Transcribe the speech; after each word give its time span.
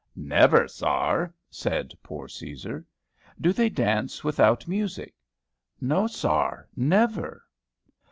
"Never, 0.15 0.67
sar," 0.67 1.31
said 1.51 1.93
poor 2.01 2.27
Cæsar. 2.27 2.83
"Do 3.39 3.53
they 3.53 3.69
dance 3.69 4.23
without 4.23 4.67
music?" 4.67 5.13
"No, 5.79 6.07
sar; 6.07 6.67
never." 6.75 7.43